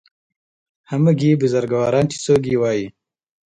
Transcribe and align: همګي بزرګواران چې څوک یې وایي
همګي 0.91 1.31
بزرګواران 1.41 2.05
چې 2.11 2.17
څوک 2.25 2.41
یې 2.51 2.57
وایي 2.61 2.87